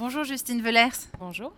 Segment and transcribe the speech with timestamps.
[0.00, 0.96] Bonjour Justine Velers.
[1.18, 1.52] Bonjour.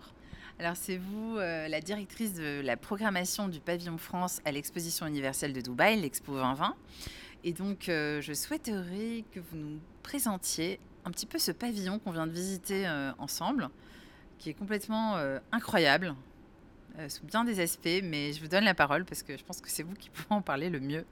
[0.59, 5.53] Alors c'est vous euh, la directrice de la programmation du pavillon France à l'exposition universelle
[5.53, 6.75] de Dubaï, l'Expo 2020.
[7.45, 12.11] Et donc euh, je souhaiterais que vous nous présentiez un petit peu ce pavillon qu'on
[12.11, 13.69] vient de visiter euh, ensemble,
[14.39, 15.15] qui est complètement
[15.53, 16.13] incroyable,
[17.07, 19.69] sous bien des aspects, mais je vous donne la parole parce que je pense que
[19.69, 21.05] c'est vous qui pouvez en parler le mieux.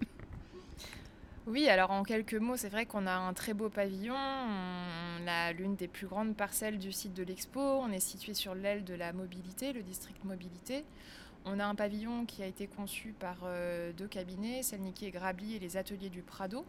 [1.47, 4.15] Oui, alors en quelques mots, c'est vrai qu'on a un très beau pavillon.
[4.15, 7.59] On l'une des plus grandes parcelles du site de l'expo.
[7.59, 10.83] On est situé sur l'aile de la mobilité, le district mobilité.
[11.45, 15.55] On a un pavillon qui a été conçu par euh, deux cabinets, Selniki et Grabli
[15.55, 16.63] et les ateliers du Prado,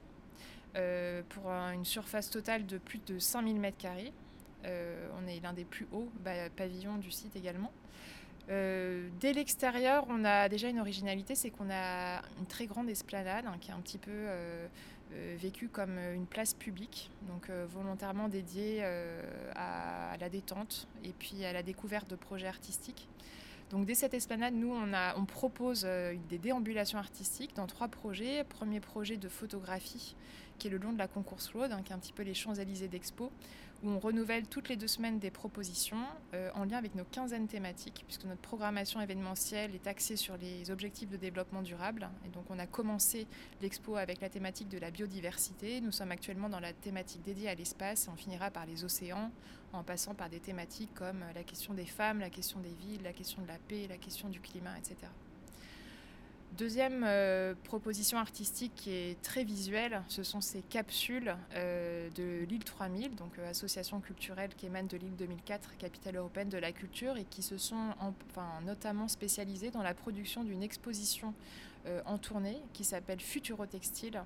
[0.77, 4.11] euh, pour une surface totale de plus de 5000 m2.
[4.65, 7.73] Euh, on est l'un des plus hauts bah, pavillons du site également.
[8.51, 13.47] Euh, dès l'extérieur, on a déjà une originalité, c'est qu'on a une très grande esplanade
[13.47, 14.67] hein, qui est un petit peu euh,
[15.13, 18.85] euh, vécue comme une place publique, donc volontairement dédiée
[19.55, 23.09] à, la détente et puis à la découverte de projets artistiques.
[23.71, 25.85] Donc dès cette esplanade, nous, on, propose
[26.29, 28.45] des déambulations artistiques dans trois projets.
[28.45, 30.15] Premier projet de photographie
[30.59, 32.35] qui est le long de la Concourse Road, hein, qui est un petit peu les
[32.35, 33.33] Champs-Élysées d'Expo,
[33.83, 37.49] où on renouvelle toutes les deux semaines des propositions euh, en lien avec nos quinzaines
[37.49, 42.09] thématiques, puisque notre programmation événementielle est axée sur les objectifs de développement durable.
[42.25, 43.27] Et donc on a commencé
[43.61, 45.81] l'expo avec la thématique de la biodiversité.
[45.81, 49.31] Nous sommes actuellement dans la thématique dédiée à l'espace et on finira par les océans,
[49.73, 53.13] en passant par des thématiques comme la question des femmes, la question des villes, la
[53.13, 54.97] question de la paix, la question du climat, etc.
[56.59, 62.63] Deuxième euh, proposition artistique qui est très visuelle, ce sont ces capsules euh, de l'île
[62.63, 67.17] 3000, donc euh, association culturelle qui émane de l'île 2004, capitale européenne de la culture,
[67.17, 71.35] et qui se sont enfin, notamment spécialisées dans la production d'une exposition
[72.07, 74.23] en tournée qui s'appelle Futuro Textile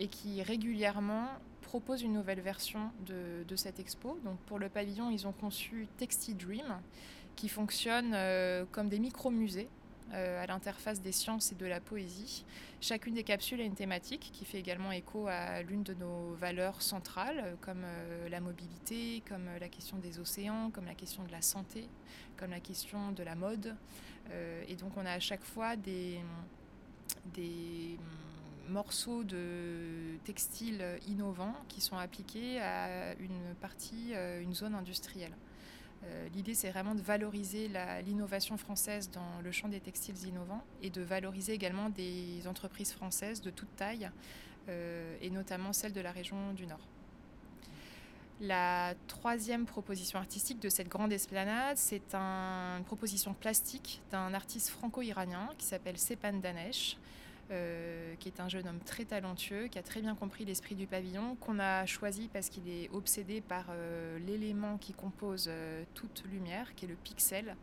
[0.00, 1.28] et qui régulièrement
[1.62, 4.18] propose une nouvelle version de, de, cette expo.
[4.24, 6.80] Donc pour le pavillon, ils ont conçu Textile Dream
[7.36, 8.16] qui fonctionne
[8.72, 9.68] comme des micro-musées
[10.12, 12.44] à l'interface des sciences et de la poésie.
[12.80, 16.80] Chacune des capsules a une thématique qui fait également écho à l'une de nos valeurs
[16.80, 21.32] centrales, euh, comme euh, la mobilité, comme la question des océans, comme la question de
[21.32, 21.88] la santé,
[22.36, 23.74] comme la question de la mode.
[24.68, 26.20] et donc on a à chaque fois des,
[27.34, 27.98] des
[28.68, 35.34] morceaux de textiles innovants qui sont appliqués à une partie, une zone industrielle.
[36.04, 37.68] Euh, l'idée, c'est vraiment de valoriser
[38.06, 43.40] l'innovation française dans le champ des textiles innovants et de valoriser également des entreprises françaises
[43.40, 44.10] de toute taille,
[44.68, 46.86] euh, et notamment celles de la région du Nord.
[48.40, 55.48] La troisième proposition artistique de cette grande esplanade, c'est une proposition plastique d'un artiste franco-iranien
[55.58, 56.96] qui s'appelle Sepan Danesh,
[57.50, 60.86] euh, qui est un jeune homme très talentueux, qui a très bien compris l'esprit du
[60.86, 66.24] pavillon, qu'on a choisi parce qu'il est obsédé par euh, l'élément qui compose euh, toute
[66.30, 67.56] lumière, qui est le pixel.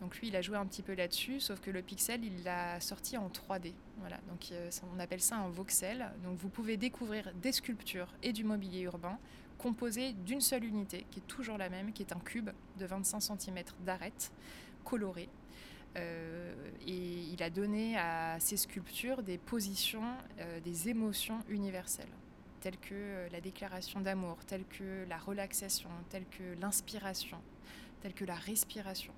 [0.00, 2.80] Donc lui, il a joué un petit peu là-dessus, sauf que le pixel, il l'a
[2.80, 3.72] sorti en 3D.
[3.98, 4.52] Voilà, donc
[4.94, 6.10] on appelle ça un voxel.
[6.24, 9.18] Donc vous pouvez découvrir des sculptures et du mobilier urbain
[9.58, 13.20] composés d'une seule unité, qui est toujours la même, qui est un cube de 25
[13.20, 14.32] cm d'arête
[14.84, 15.28] coloré
[15.96, 16.54] euh,
[16.86, 22.12] et il a donné à ces sculptures des positions, euh, des émotions universelles,
[22.60, 27.38] telles que euh, la déclaration d'amour, telles que la relaxation, telles que l'inspiration,
[28.02, 29.12] telles que la respiration.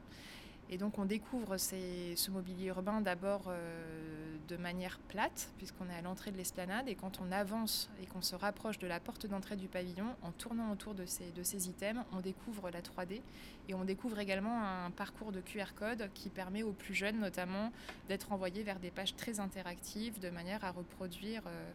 [0.72, 6.00] Et donc on découvre ce mobilier urbain d'abord euh, de manière plate, puisqu'on est à
[6.00, 9.56] l'entrée de l'esplanade, et quand on avance et qu'on se rapproche de la porte d'entrée
[9.56, 13.20] du pavillon, en tournant autour de ces, items, on découvre la 3D,
[13.68, 17.70] et on découvre également un parcours de QR code qui permet aux plus jeunes notamment
[18.08, 21.70] d'être envoyés vers des pages très interactives, de manière à reproduire euh,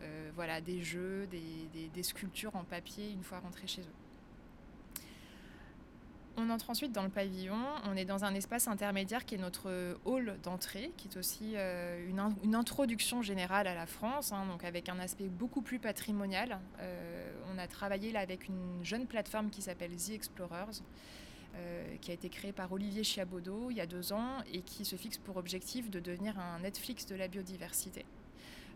[0.00, 4.09] euh, voilà, des jeux, des, des sculptures en papier une fois rentrés chez eux.
[6.42, 7.58] On entre ensuite dans le pavillon.
[7.84, 12.08] On est dans un espace intermédiaire qui est notre hall d'entrée, qui est aussi euh,
[12.08, 16.58] une, introduction générale à la France, hein, donc avec un aspect beaucoup plus patrimonial.
[16.80, 20.80] Euh, on a travaillé avec une jeune plateforme qui s'appelle The Explorers.
[21.56, 24.84] Euh, qui a été créée par Olivier Chiabodo il y a deux ans et qui
[24.84, 28.04] se fixe pour objectif de devenir un Netflix de la biodiversité.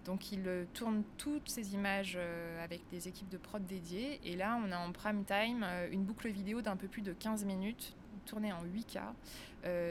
[0.04, 4.20] Donc il euh, tourne toutes ces images euh, avec des équipes de prod dédiées.
[4.24, 7.12] Et là, on a en prime time euh, une boucle vidéo d'un peu plus de
[7.12, 7.94] 15 minutes,
[8.26, 9.00] tournée en 8K,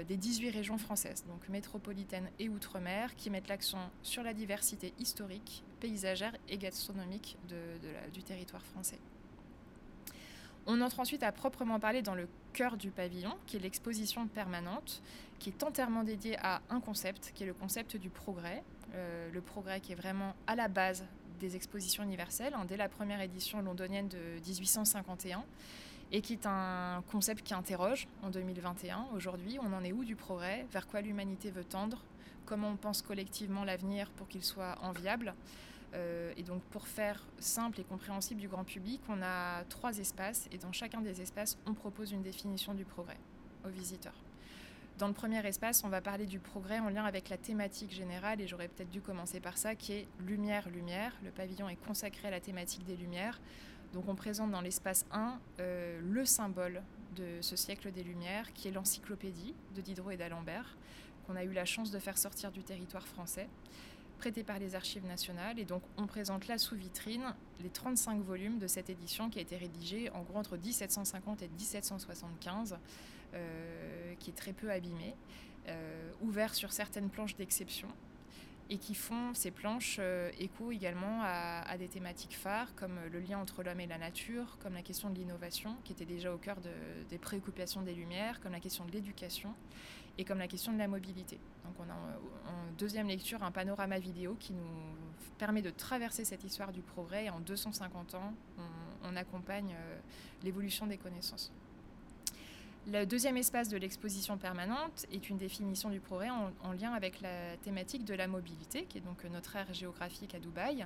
[0.07, 5.63] des 18 régions françaises, donc métropolitaines et outre-mer, qui mettent l'accent sur la diversité historique,
[5.80, 7.38] paysagère et gastronomique
[8.13, 9.00] du territoire français.
[10.66, 15.01] On entre ensuite à proprement parler dans le cœur du pavillon, qui est l'exposition permanente,
[15.39, 18.63] qui est entièrement dédiée à un concept, qui est le concept du progrès.
[18.95, 21.04] Euh, le progrès qui est vraiment à la base
[21.40, 25.44] des expositions universelles, hein, dès la première édition londonienne de 1851,
[26.12, 29.07] et qui est un concept qui interroge en 2021.
[29.16, 30.68] Aujourd'hui, on en est où du progrès?
[30.72, 32.04] Vers quoi l'humanité veut tendre?
[32.45, 35.34] Comment on pense collectivement l'avenir pour qu'il soit enviable?
[35.95, 40.48] Euh, et donc pour faire simple et compréhensible du grand public, on a trois espaces
[40.51, 43.18] et dans chacun des espaces, on propose une définition du progrès
[43.66, 44.13] aux visiteurs.
[45.00, 48.40] Dans le premier espace, on va parler du progrès en lien avec la thématique générale,
[48.42, 51.13] et j'aurais peut-être dû commencer par ça, qui est lumière, lumière.
[51.24, 53.42] Le pavillon est consacré à la thématique des lumières.
[53.94, 56.84] Donc on présente dans l'espace 1 euh, le symbole
[57.16, 60.75] de ce siècle des Lumières, qui est l'encyclopédie de Diderot et d'Alembert,
[61.25, 63.48] qu'on a eu la chance de faire sortir du territoire français,
[64.18, 65.60] prêté par les archives nationales.
[65.60, 69.42] Et donc on présente là sous vitrine les 35 volumes de cette édition qui a
[69.42, 72.78] été rédigée en gros entre 1750 et 1775, euh,
[74.19, 75.15] qui est très peu abîmée,
[75.69, 77.88] euh, ouvert sur certaines planches d'exception
[78.69, 83.39] et qui font ces planches euh, écho également à, des thématiques phares comme le lien
[83.39, 86.57] entre l'homme et la nature, comme la question de l'innovation qui était déjà au cœur
[87.09, 89.53] des préoccupations des Lumières, comme la question de l'éducation
[90.18, 91.39] et comme la question de la mobilité.
[91.63, 94.68] Donc on a en, deuxième lecture un panorama vidéo qui nous
[95.38, 98.33] permet de traverser cette histoire du progrès et en 250 ans
[99.03, 100.00] on, accompagne euh,
[100.44, 101.53] l'évolution des connaissances.
[102.91, 107.56] Le deuxième espace de l'exposition permanente est une définition du progrès en, lien avec la
[107.63, 110.85] thématique de la mobilité, qui est donc notre aire géographique à Dubaï.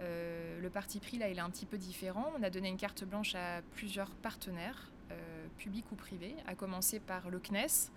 [0.00, 2.32] Euh, le parti pris, là, il est un petit peu différent.
[2.36, 6.98] On a donné une carte blanche à plusieurs partenaires, euh, publics ou privés, à commencer
[6.98, 7.92] par le CNES,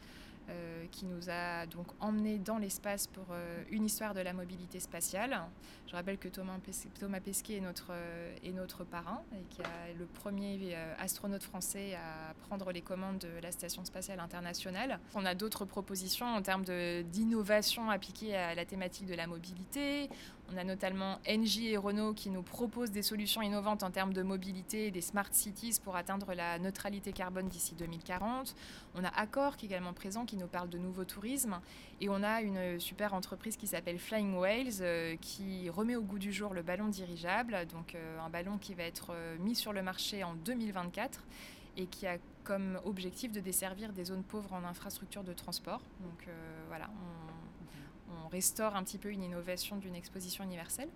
[0.49, 4.79] euh, qui nous a donc emmenés dans l'espace pour euh, une histoire de la mobilité
[4.79, 5.39] spatiale.
[5.87, 10.05] Je rappelle que Thomas, Pesquet est notre, euh, est notre parrain et qui est le
[10.05, 14.99] premier astronaute français à prendre les commandes de la Station spatiale internationale.
[15.15, 16.63] On a d'autres propositions en termes
[17.03, 20.09] d'innovation appliquées à la thématique de la mobilité.
[20.51, 24.23] On a notamment Engie et Renault qui nous proposent des solutions innovantes en termes de
[24.23, 28.55] mobilité et des smart cities pour atteindre la neutralité carbone d'ici 2040.
[28.95, 31.59] On a Accor qui est également présent qui nous parle de nouveau tourisme.
[32.01, 36.19] Et on a une super entreprise qui s'appelle Flying Whales euh, qui remet au goût
[36.19, 39.71] du jour le ballon dirigeable, donc euh, un ballon qui va être euh, mis sur
[39.71, 41.23] le marché en 2024
[41.77, 45.81] et qui a comme objectif de desservir des zones pauvres en infrastructure de transport.
[46.01, 46.27] Donc
[46.67, 46.89] voilà,
[48.25, 50.89] on restaure un petit peu une innovation d'une exposition universelle.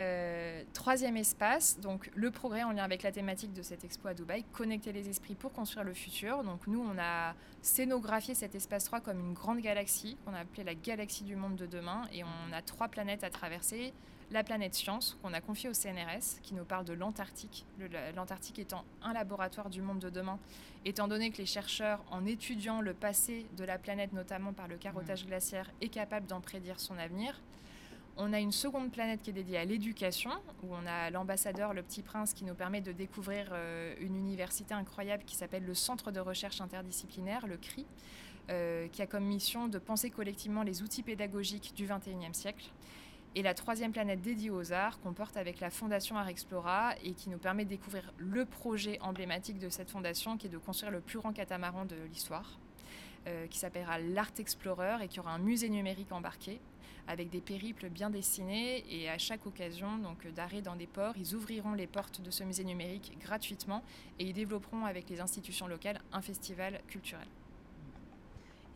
[0.00, 4.14] Euh, troisième espace, donc le progrès en lien avec la thématique de cette expo à
[4.14, 6.42] Dubaï, connecter les esprits pour construire le futur.
[6.42, 10.64] Donc nous, on a scénographié cet espace 3 comme une grande galaxie qu'on a appelée
[10.64, 13.92] la galaxie du monde de demain et on a trois planètes à traverser.
[14.32, 17.66] La planète science qu'on a confiée au CNRS qui nous parle de l'Antarctique,
[18.16, 20.38] l'Antarctique étant un laboratoire du monde de demain,
[20.86, 24.78] étant donné que les chercheurs, en étudiant le passé de la planète, notamment par le
[24.78, 25.28] carottage mmh.
[25.28, 27.42] glaciaire, est capable d'en prédire son avenir.
[28.16, 30.30] On a une seconde planète qui est dédiée à l'éducation,
[30.62, 34.72] où on a l'ambassadeur, le petit prince, qui nous permet de découvrir euh, une université
[34.72, 37.84] incroyable qui s'appelle le Centre de recherche interdisciplinaire, le CRI,
[38.48, 42.70] euh, qui a comme mission de penser collectivement les outils pédagogiques du XXIe siècle.
[43.34, 47.12] Et la troisième planète dédiée aux arts qu'on porte avec la Fondation Art Explora et
[47.12, 50.92] qui nous permet de découvrir le projet emblématique de cette fondation qui est de construire
[50.92, 52.58] le plus grand catamaran de l'histoire,
[53.26, 56.60] euh, qui s'appellera l'Art Explorer et qui aura un musée numérique embarqué
[57.08, 59.88] avec des périples bien dessinés et à chaque occasion
[60.34, 63.82] d'arrêt dans des ports, ils ouvriront les portes de ce musée numérique gratuitement
[64.18, 67.26] et ils développeront avec les institutions locales un festival culturel.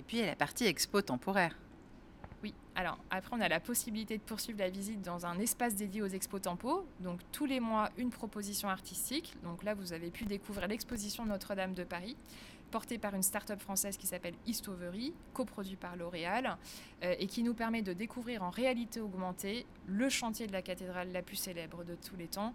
[0.01, 1.57] Et puis il y a la partie expo temporaire.
[2.47, 6.01] Oui, alors après on a la possibilité de poursuivre la visite dans un espace dédié
[6.01, 6.87] aux expos tempo.
[7.01, 9.35] Donc tous les mois une proposition artistique.
[9.43, 12.17] Donc là vous avez pu découvrir l'exposition Notre-Dame de Paris
[12.71, 16.57] porté par une start-up française qui s'appelle Eastovery, coproduit par L'Oréal,
[17.03, 21.11] euh, et qui nous permet de découvrir en réalité augmentée le chantier de la cathédrale
[21.11, 22.55] la plus célèbre de tous les temps,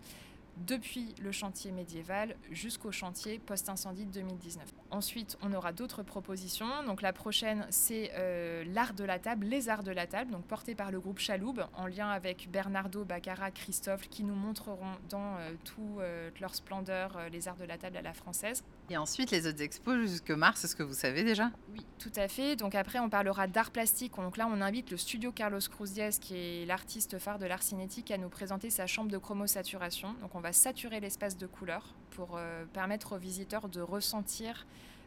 [0.57, 4.63] depuis le chantier médiéval jusqu'au chantier post-incendie de 2019.
[4.91, 6.83] Ensuite, on aura d'autres propositions.
[6.85, 10.45] Donc la prochaine, c'est euh, l'art de la table, les arts de la table, donc
[10.45, 15.37] porté par le groupe Chaloub, en lien avec Bernardo, Baccarat, Christophe, qui nous montreront dans
[15.37, 18.63] euh, toute euh, leur splendeur les arts de la table à la française.
[18.91, 21.49] Et ensuite, les autres expos jusque mars, est-ce que vous savez déjà?
[21.73, 22.57] Oui, tout à fait.
[22.57, 24.17] Donc après, on parlera d'art plastique.
[24.17, 27.63] Donc là, on invite le studio Carlos Cruz Diaz, qui est l'artiste phare de l'art
[27.63, 30.13] cinétique, à nous présenter sa chambre de chromosaturation.
[30.19, 32.37] Donc on va saturer l'espace de couleurs pour
[32.73, 34.65] permettre aux visiteurs de ressentir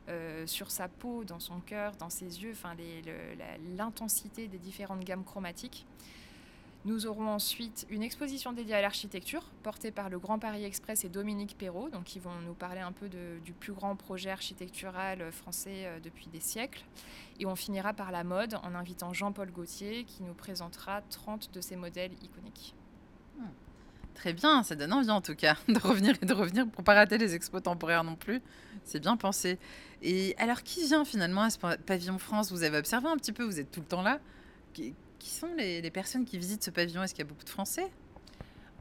[0.08, 2.54] euh, sur sa peau, dans son cœur, dans ses yeux,
[3.76, 5.86] l'intensité des différentes gammes chromatiques.
[6.86, 11.08] Nous aurons ensuite une exposition dédiée à l'architecture, portée par le Grand Paris Express et
[11.08, 15.86] Dominique Perrault, donc qui vont nous parler un peu du plus grand projet architectural français
[15.86, 16.84] euh, depuis des siècles.
[17.40, 21.60] Et on finira par la mode en invitant Jean-Paul Gaultier, qui nous présentera 30 de
[21.62, 22.74] ses modèles iconiques.
[23.38, 23.44] Hmm.
[24.14, 26.94] Très bien, ça donne envie en tout cas de revenir et de revenir pour pas
[26.94, 28.42] rater les expos temporaires non plus.
[28.84, 29.58] C'est bien pensé.
[30.02, 32.52] Et alors, qui vient finalement à ce pavillon France?
[32.52, 34.20] Vous avez observé un petit peu, vous êtes tout le temps là.
[35.24, 37.02] Qui, sont les, personnes qui visitent ce pavillon?
[37.02, 37.90] Est-ce qu'il y a beaucoup de Français?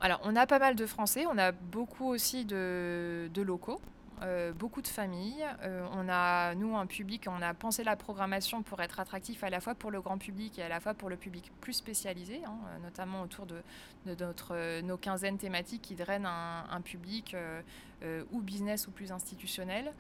[0.01, 3.79] Alors, on a pas mal de Français, on a beaucoup aussi de, locaux.
[4.21, 5.45] Euh, beaucoup de familles.
[5.62, 9.50] Euh, on a, nous, un public, on a pensé la programmation pour être attractif à
[9.50, 12.41] la fois pour le grand public et à la fois pour le public plus spécialisé,
[12.45, 13.63] hein, notamment autour de,
[14.05, 19.93] notre, nos quinzaines thématiques qui drainent un, public euh, ou business ou plus institutionnel.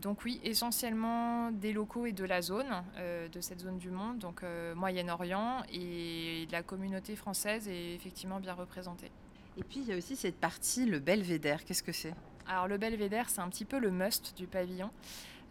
[0.00, 2.84] Donc oui, essentiellement des locaux et de la zone,
[3.32, 4.42] de cette zone du monde, donc
[4.74, 9.10] Moyen-Orient, et la communauté française est effectivement bien représentée.
[9.56, 12.14] Et puis il y a aussi cette partie, le belvédère, qu'est-ce que c'est?
[12.48, 14.90] Alors le belvédère, c'est un petit peu le must du pavillon.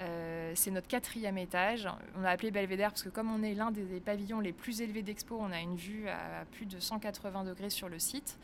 [0.02, 1.88] Euh, c'est notre quatrième étage.
[2.18, 5.02] On a appelé belvédère parce que comme on est l'un des, pavillons les plus élevés
[5.02, 8.38] d'expo, on a une vue à plus de 180 degrés sur le site.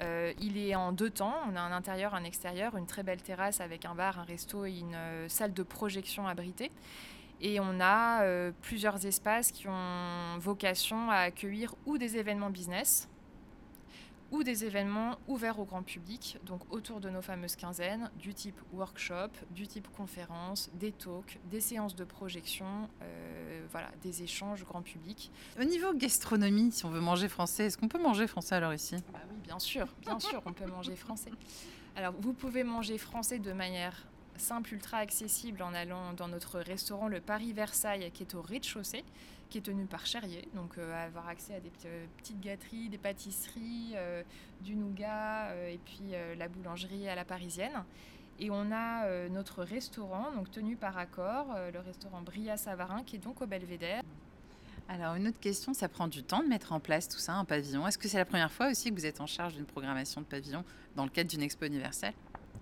[0.00, 1.34] Euh, il est en deux temps.
[1.50, 4.64] On a un intérieur, un extérieur, une très belle terrasse avec un bar, un resto
[4.64, 6.70] et une euh, salle de projection abritée.
[7.40, 8.24] Et on a
[8.62, 13.08] plusieurs espaces qui ont vocation à accueillir ou des événements business,
[14.34, 18.60] ou des événements ouverts au grand public, donc autour de nos fameuses quinzaines, du type
[18.72, 22.66] workshop, du type conférence, des talks, des séances de projection,
[23.02, 25.30] euh, voilà, des échanges grand public.
[25.60, 28.96] Au niveau gastronomie, si on veut manger français, est-ce qu'on peut manger français alors ici?
[29.12, 31.30] Bah Oui, bien sûr, bien sûr, on peut manger français.
[31.94, 34.04] Alors, vous pouvez manger français de manière
[34.36, 39.04] simple, ultra accessible en allant dans notre restaurant le Paris Versailles qui est au rez-de-chaussée
[39.50, 42.98] qui est tenu par Cherrier, donc euh, avoir accès à des euh, petites gâteries, des
[42.98, 44.22] pâtisseries, euh,
[44.60, 47.84] du nougat et puis la boulangerie à la parisienne.
[48.40, 53.18] Et on a notre restaurant, donc tenu par accord, le restaurant Bria Savarin, qui est
[53.18, 54.02] donc au Belvédère.
[54.88, 57.44] Alors, une autre question, ça prend du temps de mettre en place tout ça, un
[57.44, 57.86] pavillon.
[57.86, 60.26] Est-ce que c'est la première fois aussi que vous êtes en charge d'une programmation de
[60.26, 60.64] pavillon
[60.96, 62.14] dans le cadre d'une expo universelle?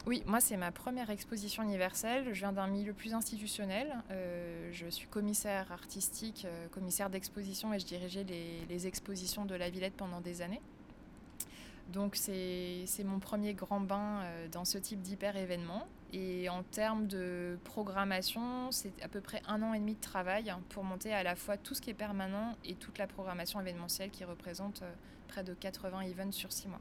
[0.04, 2.25] Oui, moi c'est ma première exposition universelle.
[2.32, 4.02] Je viens d'un milieu plus institutionnel.
[4.11, 9.70] Euh, je suis commissaire artistique, euh, commissaire d'exposition et je dirigeais les, expositions de la
[9.70, 10.61] Villette pendant des années.
[11.92, 15.87] Donc c'est mon premier grand bain euh, dans ce type d'hyper événement.
[16.12, 20.52] Et en termes de programmation, c'est à peu près un an et demi de travail
[20.70, 24.11] pour monter à la fois tout ce qui est permanent et toute la programmation événementielle
[24.11, 24.82] qui représente
[25.28, 26.80] près de 80 events sur six mois.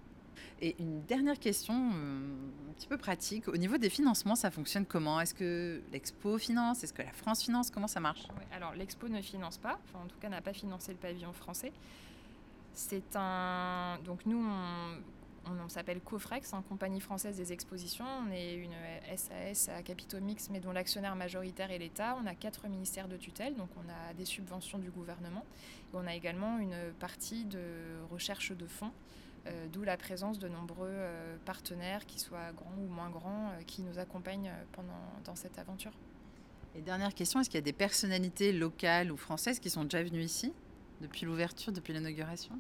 [0.62, 3.48] Et une dernière question, euh, un petit peu pratique.
[3.48, 5.19] Au niveau des financements, ça fonctionne comment?
[5.19, 6.83] Est-ce que l'Expo finance?
[6.83, 7.71] Est-ce que la France finance?
[7.71, 8.27] Comment ça marche?
[8.55, 11.71] Alors, l'Expo ne finance pas, en tout cas, n'a pas financé le pavillon français.
[12.74, 13.98] C'est un.
[14.05, 14.45] Donc, nous,
[15.45, 18.05] on, s'appelle Cofrex, hein, Compagnie française des expositions.
[18.27, 18.75] On est une
[19.17, 22.15] SAS à capitaux mixtes, mais dont l'actionnaire majoritaire est l'État.
[22.24, 25.43] On a quatre ministères de tutelle, donc on a des subventions du gouvernement.
[25.91, 27.60] Et on a également une partie de
[28.12, 28.91] recherche de fonds
[29.48, 33.62] euh, d'où la présence de nombreux euh, partenaires, qui soient grands ou moins grands, euh,
[33.65, 35.91] qui nous accompagnent pendant, dans cette aventure.
[36.75, 40.03] Et dernière question, est-ce qu'il y a des personnalités locales ou françaises qui sont déjà
[40.03, 40.53] venues ici
[41.01, 42.53] depuis l'ouverture, depuis l'inauguration?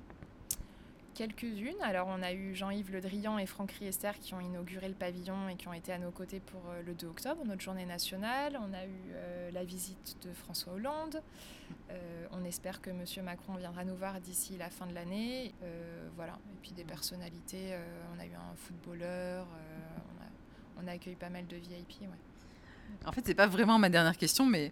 [1.13, 1.81] Quelques-unes.
[1.81, 5.49] Alors on a eu Jean-Yves Le Drian et Franck Riester qui ont inauguré le pavillon
[5.49, 8.57] et qui ont été à nos côtés pour euh, le 2 octobre, notre journée nationale.
[8.59, 11.21] On a eu euh, la visite de François Hollande.
[11.89, 13.03] Euh, on espère que M.
[13.23, 15.53] Macron viendra nous voir d'ici la fin de l'année.
[16.15, 16.33] voilà.
[16.53, 17.75] Et puis des personnalités.
[18.15, 19.47] on a eu un footballeur.
[20.77, 22.01] on, a, accueilli pas mal de VIP.
[22.01, 22.07] Ouais.
[23.05, 24.71] En fait, c'est pas vraiment ma dernière question, mais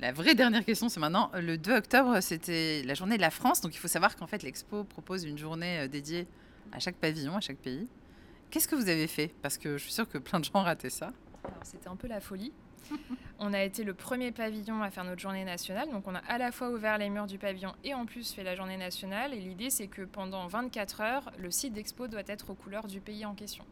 [0.00, 1.30] la vraie dernière question, c'est maintenant.
[1.34, 3.60] Le 2 octobre, c'était la journée de la France.
[3.60, 6.26] Donc il faut savoir qu'en fait, l'Expo propose une journée euh, dédiée
[6.72, 7.86] à chaque pavillon, à chaque pays.
[8.50, 9.32] Qu'est-ce que vous avez fait?
[9.42, 11.12] Parce que je suis sûre que plein de gens ont raté ça.
[11.62, 12.52] C'était un peu la folie.
[13.38, 15.90] on a été le premier pavillon à faire notre journée nationale.
[15.90, 18.42] Donc on a à la fois ouvert les murs du pavillon et en plus fait
[18.42, 19.34] la journée nationale.
[19.34, 23.00] Et l'idée, c'est que pendant 24 heures, le site d'expo doit être aux couleurs du
[23.00, 23.64] pays en question.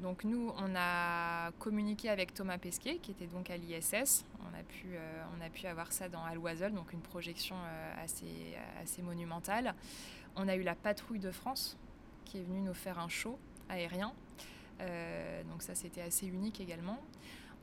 [0.00, 4.24] Donc nous, on a communiqué avec Thomas Pesquet, qui était donc à l'ISS.
[4.40, 8.04] On, a pu, euh, on a pu avoir ça dans Aloisel, donc une projection euh,
[8.04, 9.74] assez, assez monumentale.
[10.34, 11.76] On a eu la patrouille de France,
[12.24, 14.12] qui est venue nous faire un show aérien.
[14.80, 16.98] Euh, donc ça, c'était assez unique également.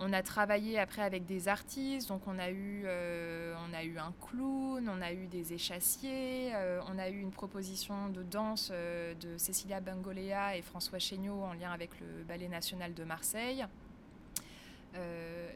[0.01, 3.53] On a travaillé après avec des artistes, donc on a eu, euh,
[3.97, 8.69] un clown, on a eu des échassiers, euh, on a eu une proposition de danse
[8.71, 13.65] euh, de Cecilia Bengolea et François Chéniaud en lien avec le Ballet National de Marseille.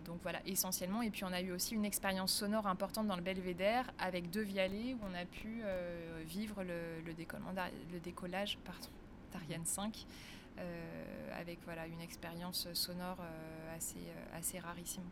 [0.05, 1.01] donc voilà, essentiellement.
[1.01, 4.41] Et puis on a eu aussi une expérience sonore importante dans le Belvédère avec deux
[4.41, 5.63] vialets où on a pu
[6.25, 8.57] vivre le, le, décollage
[9.31, 10.42] d'Ariane 5 euh,
[11.43, 15.03] avec voilà, une expérience sonore euh, assez, euh, assez rarissime.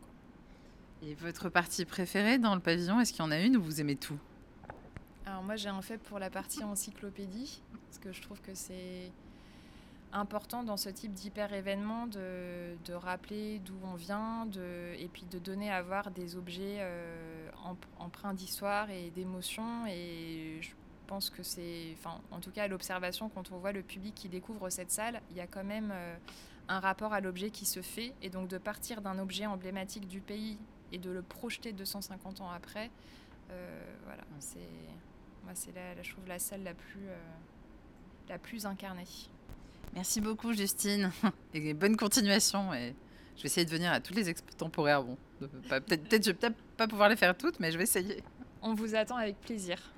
[1.02, 3.80] Et votre partie préférée dans le pavillon, est-ce qu'il y en a une ou vous
[3.80, 4.18] aimez tout?
[5.26, 9.12] Alors moi j'ai un fait pour la partie encyclopédie, parce que je trouve que c'est
[10.12, 15.38] important dans ce type d'hyper-événement de, de, rappeler d'où on vient de, et puis de
[15.38, 17.50] donner à voir des objets euh,
[17.98, 19.86] empreints d'histoire et d'émotion.
[19.86, 20.70] Et je
[21.12, 24.70] pense que c'est, enfin, en tout cas, l'observation, quand on voit le public qui découvre
[24.70, 26.16] cette salle, il y a quand même euh,
[26.68, 28.14] un rapport à l'objet qui se fait.
[28.22, 30.56] Et donc de partir d'un objet emblématique du pays
[30.90, 32.90] et de le projeter 250 ans après,
[33.50, 34.58] euh, voilà, c'est,
[35.44, 37.08] moi, c'est là, je trouve la salle la plus,
[38.30, 39.04] la plus incarnée.
[39.92, 41.12] Merci beaucoup, Justine.
[41.52, 42.72] Et bonne continuation.
[42.72, 42.94] Et
[43.36, 45.02] je vais essayer de venir à toutes les expos temporaires.
[45.02, 48.24] Bon, peut-être, peut-être, je vais peut-être pas pouvoir les faire toutes, mais je vais essayer.
[48.62, 49.92] On vous attend avec plaisir.